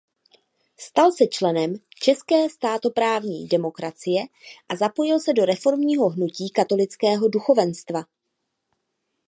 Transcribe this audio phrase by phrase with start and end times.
[0.79, 4.21] Stal se členem České státoprávní demokracie
[4.69, 8.03] a zapojil se do reformního hnutí katolického duchovenstva.